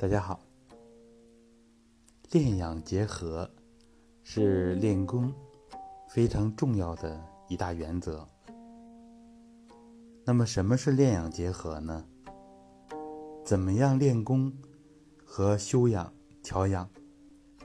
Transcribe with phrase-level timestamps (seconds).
[0.00, 0.38] 大家好，
[2.30, 3.50] 练养结合
[4.22, 5.34] 是练功
[6.08, 8.24] 非常重要的一大原则。
[10.24, 12.06] 那么，什么是练养结合呢？
[13.44, 14.56] 怎么样练功
[15.24, 16.88] 和修养、调养，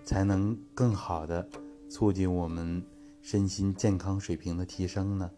[0.04, 1.48] 才能更好的
[1.88, 2.84] 促进我们
[3.22, 5.30] 身心健康水平的提升呢？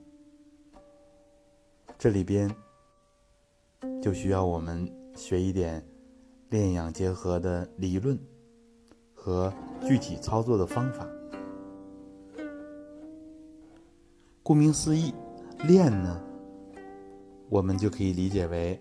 [1.98, 2.50] 这里边
[4.02, 5.86] 就需要我们学一点。
[6.50, 8.18] 练养结合的理论
[9.14, 9.52] 和
[9.88, 11.08] 具体操作的方法。
[14.44, 15.14] 顾名思义，
[15.68, 16.22] 练呢，
[17.50, 18.80] 我们就可以理解为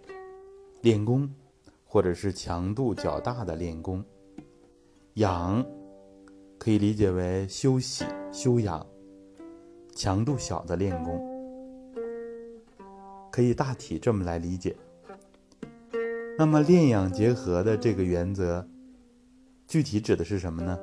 [0.82, 1.28] 练功，
[1.86, 4.02] 或者是强度较大的练功；
[5.14, 5.64] 养
[6.58, 8.86] 可以理解为休息休养，
[9.94, 11.19] 强度小的练功。
[13.33, 14.77] 可以大体这么来理解。
[16.36, 18.66] 那么练养结合的这个原则，
[19.68, 20.76] 具体指的是什么呢？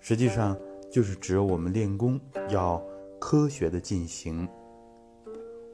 [0.00, 0.54] 实际上
[0.92, 2.82] 就是指我们练功要
[3.18, 4.46] 科学的进行。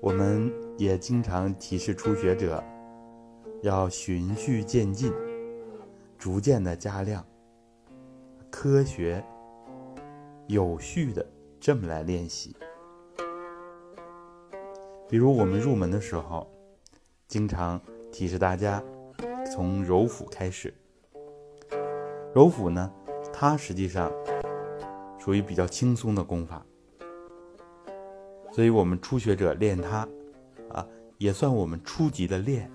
[0.01, 2.63] 我们也经常提示初学者，
[3.63, 5.13] 要循序渐进，
[6.17, 7.27] 逐渐的加量，
[8.51, 9.23] 科学、
[10.47, 11.27] 有序的
[11.59, 12.55] 这么来练习。
[15.09, 16.49] 比如我们入门的时候。
[17.31, 18.83] 经常提示大家
[19.53, 20.75] 从揉腹开始。
[22.35, 22.93] 揉腹呢，
[23.33, 24.11] 它实际上
[25.17, 26.67] 属于比较轻松的功法，
[28.51, 30.09] 所以我们初学者练它，
[30.71, 30.85] 啊，
[31.19, 32.69] 也算我们初级的练。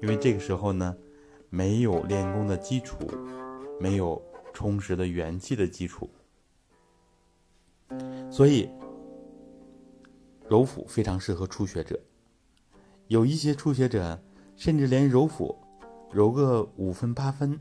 [0.00, 0.96] 因为这个时候呢，
[1.50, 2.96] 没有练功的基础，
[3.80, 4.22] 没有
[4.52, 6.08] 充实的元气的基础，
[8.30, 8.70] 所以
[10.48, 11.98] 揉腹非常适合初学者。
[13.08, 14.20] 有一些初学者，
[14.54, 15.56] 甚至连揉腹，
[16.12, 17.58] 揉个五分八分，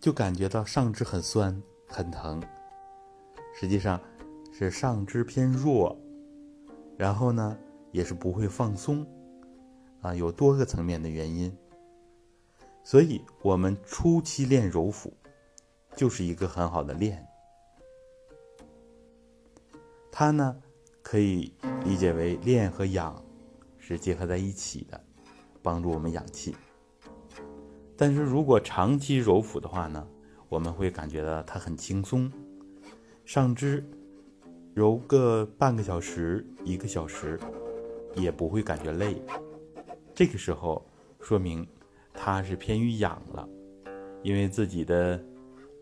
[0.00, 2.42] 就感觉到上肢很酸很疼。
[3.54, 4.00] 实际上，
[4.50, 5.94] 是上肢偏弱，
[6.96, 7.58] 然后呢，
[7.92, 9.06] 也是不会放松，
[10.00, 11.54] 啊，有多个层面的原因。
[12.82, 15.12] 所以，我们初期练揉腹，
[15.94, 17.22] 就是一个很好的练。
[20.10, 20.56] 它呢，
[21.02, 21.52] 可以
[21.84, 23.22] 理解为练和养。
[23.88, 25.02] 是结合在一起的，
[25.62, 26.54] 帮助我们养气。
[27.96, 30.06] 但是如果长期揉腹的话呢，
[30.50, 32.30] 我们会感觉到它很轻松，
[33.24, 33.82] 上肢
[34.74, 37.40] 揉个半个小时、一个小时，
[38.14, 39.22] 也不会感觉累。
[40.14, 40.84] 这个时候
[41.20, 41.66] 说明
[42.12, 43.48] 它是偏于养了，
[44.22, 45.18] 因为自己的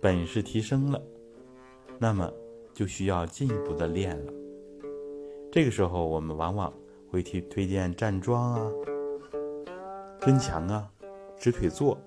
[0.01, 1.03] 本事提升了，
[1.99, 2.33] 那么
[2.73, 4.33] 就需要进一步的练了。
[5.51, 6.73] 这个时候我们往往。
[7.17, 8.71] 会提推荐站桩啊、
[10.21, 10.87] 蹲墙啊、
[11.39, 11.99] 直腿坐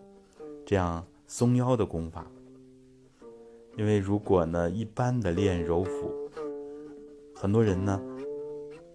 [0.64, 2.28] 这样松腰的功法。
[3.76, 6.12] 因为如果呢一般的练柔腹，
[7.36, 8.00] 很多人呢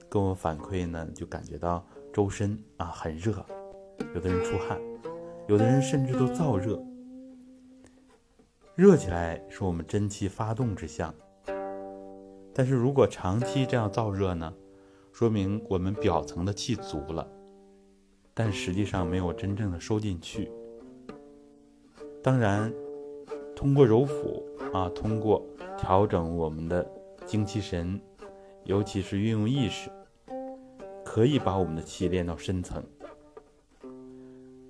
[0.09, 3.45] 跟我反馈呢就感觉到周身啊很热，
[4.15, 4.81] 有的人出汗，
[5.49, 6.81] 有的人甚至都燥热。
[8.77, 11.13] 热起来是我们真气发动之象，
[12.55, 14.55] 但是如果长期这样燥热呢？
[15.15, 17.25] 说明我们表层的气足了，
[18.35, 20.51] 但实际上没有真正的收进去。
[22.21, 22.75] 当然，
[23.55, 25.41] 通过揉腹啊，通过
[25.79, 26.85] 调整我们的
[27.25, 28.01] 精气神，
[28.65, 29.89] 尤其是运用意识，
[31.05, 32.83] 可以把我们的气练到深层。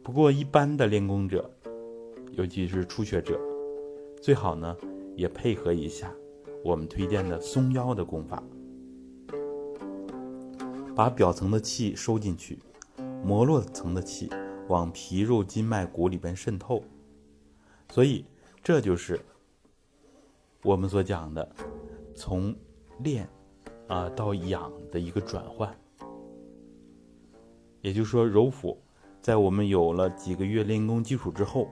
[0.03, 1.51] 不过，一般的练功者，
[2.33, 3.41] 尤其是初学者，
[4.21, 4.77] 最好呢
[5.17, 6.15] 也配合一下
[6.63, 8.43] 我们推荐的松腰的功法。
[10.95, 12.59] 把表层的气收进去，
[13.25, 14.31] 膜络层的气
[14.69, 16.83] 往皮肉筋脉骨里边渗透，
[17.91, 18.25] 所以
[18.63, 19.21] 这就是
[20.63, 21.49] 我们所讲的
[22.15, 22.55] 从
[23.01, 23.29] 练
[23.89, 25.77] 啊到养的一个转换。
[27.81, 28.81] 也就是说，揉腹
[29.21, 31.69] 在我们有了几个月练功基础之后，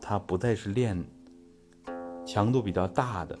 [0.00, 1.02] 它不再是练
[2.26, 3.38] 强度比较大的、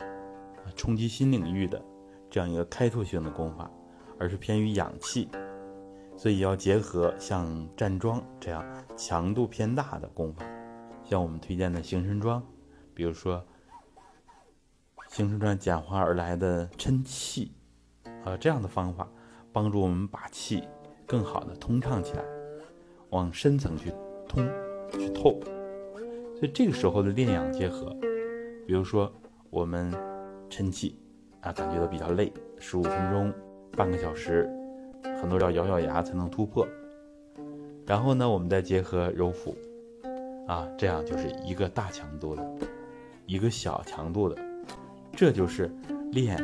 [0.76, 1.84] 冲击新领域的
[2.30, 3.68] 这样一个开拓性的功法。
[4.18, 5.28] 而是偏于养气，
[6.16, 8.64] 所以要结合像站桩这样
[8.96, 10.44] 强度偏大的功法，
[11.04, 12.42] 像我们推荐的行神桩，
[12.94, 13.44] 比如说
[15.08, 17.52] 行神桩简化而来的抻气，
[18.24, 19.08] 啊这样的方法，
[19.52, 20.64] 帮助我们把气
[21.06, 22.24] 更好的通畅起来，
[23.10, 23.92] 往深层去
[24.28, 24.46] 通
[24.92, 25.38] 去透。
[26.34, 27.94] 所以这个时候的练养结合，
[28.66, 29.12] 比如说
[29.48, 29.90] 我们
[30.50, 30.98] 抻气
[31.40, 33.32] 啊，感觉到比较累，十五分钟。
[33.72, 34.48] 半个小时，
[35.20, 36.66] 很多要咬咬牙才能突破。
[37.86, 39.56] 然后呢，我们再结合揉腹，
[40.46, 42.44] 啊，这样就是一个大强度的，
[43.26, 44.36] 一个小强度的，
[45.12, 45.70] 这就是
[46.12, 46.36] 练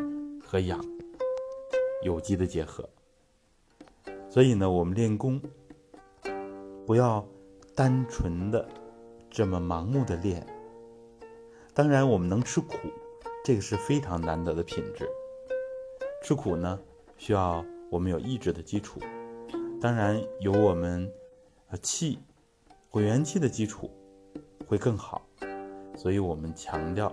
[0.43, 0.79] 和养
[2.03, 2.89] 有机的结合。
[4.31, 5.41] 所以呢，我们练功
[6.87, 7.27] 不要
[7.75, 8.67] 单纯的
[9.31, 10.47] 这么盲目的练。
[11.75, 12.77] 当然，我们能吃苦，
[13.45, 15.09] 这个是非常难得的品质。
[16.23, 16.79] 吃苦呢，
[17.23, 18.99] 需要我们有意志的基础，
[19.81, 21.09] 当然有我们
[21.69, 22.19] 呃气、
[22.91, 23.89] 混元气的基础
[24.67, 25.23] 会更好。
[25.97, 27.13] 所以我们强调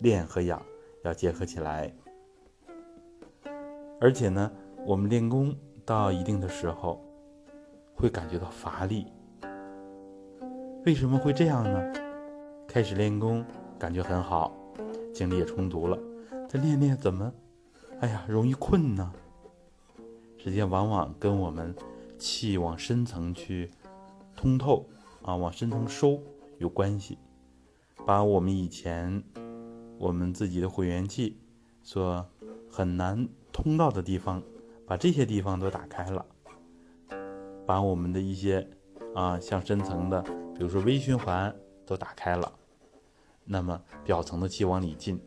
[0.00, 0.60] 练和养
[1.02, 1.90] 要结合起来，
[3.98, 4.52] 而且呢，
[4.84, 5.56] 我们练功。
[5.86, 7.02] 到一定的时候，
[7.94, 9.06] 会感觉到乏力。
[10.84, 11.92] 为什么会这样呢？
[12.66, 13.42] 开始练功
[13.78, 14.54] 感觉很好，
[15.14, 15.98] 精力也充足了，
[16.46, 17.32] 再练练怎么，
[18.00, 19.10] 哎呀，容易困呢？
[20.44, 21.74] 际上往往跟我们
[22.18, 23.70] 气往深层去
[24.36, 24.88] 通透
[25.22, 26.20] 啊，往深层收
[26.58, 27.18] 有关系。
[28.06, 29.22] 把我们以前
[29.98, 31.38] 我们自己的混元气
[31.82, 32.26] 所
[32.70, 34.42] 很难通到的地方。
[34.86, 36.24] 把这些地方都打开了，
[37.66, 38.66] 把我们的一些
[39.14, 40.22] 啊，像深层的，
[40.54, 42.50] 比如说微循环都打开了，
[43.44, 45.20] 那么表层的气往里进，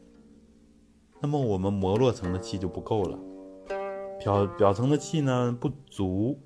[1.19, 3.19] 那么我们膜络层的气就不够了，
[4.23, 6.39] 表表层的气呢不足，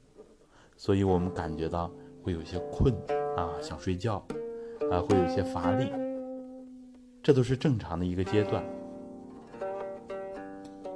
[0.77, 1.91] 所以我们感觉到
[2.23, 2.93] 会有些困
[3.35, 4.25] 啊，想睡觉
[4.89, 5.91] 啊，会有些乏力，
[7.21, 8.63] 这都是正常的一个阶段，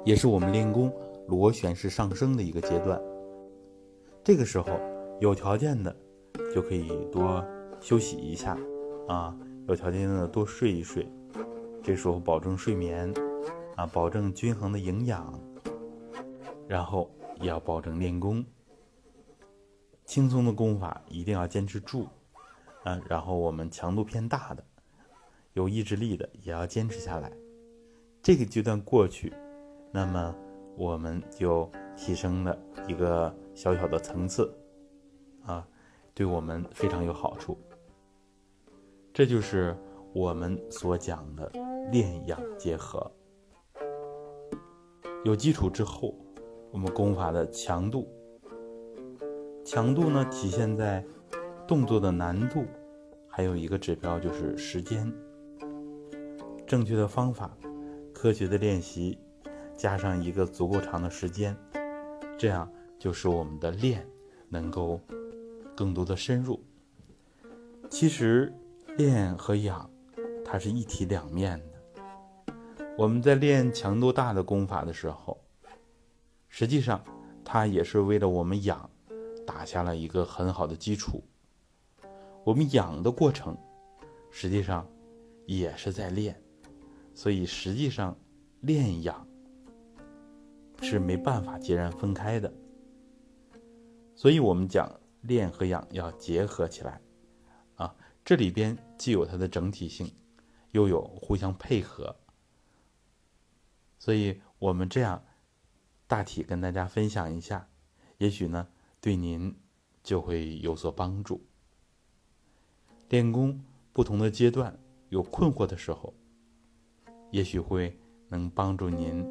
[0.06, 0.90] 也是我们练功。
[1.28, 3.00] 螺旋式上升的一个阶段，
[4.24, 4.80] 这个时候
[5.20, 5.94] 有条件的
[6.52, 7.44] 就可以多
[7.80, 8.58] 休息一下
[9.06, 9.36] 啊，
[9.68, 11.08] 有条件的多睡一睡，
[11.84, 13.14] 这时候保证睡眠
[13.76, 15.32] 啊，保证均衡的营养，
[16.70, 18.44] 然后也要保证练功。
[20.04, 22.06] 轻松的功法一定要坚持住
[22.84, 24.64] 啊，然后我们强度偏大的、
[25.54, 27.32] 有意志力的也要坚持下来。
[28.22, 29.32] 这个阶段过去，
[29.92, 30.32] 那么。
[30.76, 32.56] 我们就提升了
[32.88, 34.50] 一个小小的层次，
[35.42, 35.66] 啊，
[36.14, 37.58] 对我们非常有好处。
[39.12, 39.76] 这就是
[40.14, 41.50] 我们所讲的
[41.90, 43.12] 练养结合。
[45.22, 46.14] 有基础之后，
[46.72, 48.08] 我们功法的强度，
[49.64, 51.04] 强度呢体现在
[51.66, 52.64] 动作的难度，
[53.28, 55.12] 还有一个指标就是时间。
[56.66, 57.56] 正确的方法，
[58.14, 59.18] 科学的练习。
[59.76, 61.56] 加上一个足够长的时间，
[62.36, 64.06] 这样就使我们的练
[64.46, 65.00] 能够
[65.74, 66.62] 更多的深入。
[67.88, 68.52] 其实
[68.98, 69.90] 练和养，
[70.44, 72.54] 它是一体两面的。
[72.98, 75.39] 我们在练强度大的功法的时候，
[76.50, 77.02] 实际上
[77.42, 78.90] 它也是为了我们养
[79.46, 81.24] 打下了一个很好的基础。
[82.44, 83.56] 我们养的过程，
[84.30, 84.86] 实际上
[85.46, 86.38] 也是在练，
[87.14, 88.14] 所以实际上
[88.60, 89.26] 练养。
[90.82, 92.50] 是没办法截然分开的，
[94.14, 96.98] 所以我们讲练和养要结合起来，
[97.74, 97.94] 啊，
[98.24, 100.10] 这里边既有它的整体性，
[100.70, 102.16] 又有互相配合，
[103.98, 105.22] 所以我们这样
[106.10, 107.68] 大体跟大家分享一下，
[108.18, 108.66] 也许呢
[109.00, 109.54] 对您
[110.02, 111.40] 就会有所帮助。
[113.08, 114.76] 练功不同的阶段
[115.10, 116.12] 有困惑的时候，
[117.30, 117.96] 也许会
[118.28, 119.24] 能帮助您。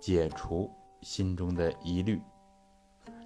[0.00, 2.20] 解除心中的疑虑，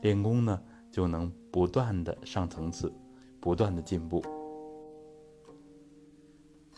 [0.01, 2.93] 练功呢就能不断的上层次，
[3.41, 4.25] 不断的进步。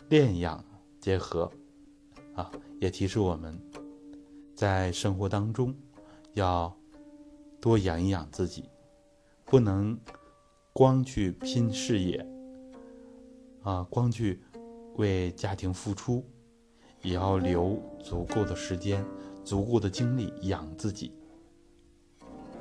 [0.09, 0.65] 练养
[0.99, 1.51] 结合，
[2.33, 3.57] 啊，也提示我们，
[4.55, 5.71] 在生活当中
[6.33, 6.75] 要
[7.59, 8.69] 多养一养自己，
[9.45, 9.99] 不能
[10.73, 12.25] 光去拼事业，
[13.63, 14.41] 啊，光去
[14.95, 16.25] 为家庭付出，
[17.01, 19.05] 也要留足够的时间。
[19.43, 21.11] 足够的精力养自己。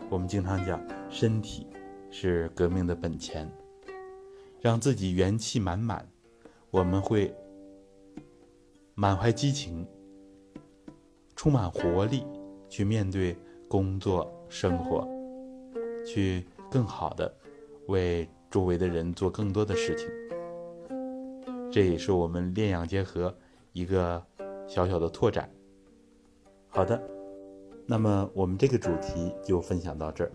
[0.09, 1.67] 我们经常讲，身体
[2.11, 3.47] 是革命的本钱，
[4.63, 6.09] 让自己元气满满，
[6.71, 7.35] 我们会
[8.95, 9.87] 满怀激情，
[11.37, 12.25] 充满活力
[12.71, 13.37] 去面对
[13.71, 15.07] 工作生活，
[16.05, 17.33] 去更好的
[17.87, 20.09] 为周围的人做更多的事情。
[21.71, 23.33] 这也是我们练养结合
[23.73, 24.21] 一个
[24.67, 25.49] 小小的拓展。
[26.67, 27.01] 好的，
[27.87, 30.33] 那么我们这个主题就分享到这儿。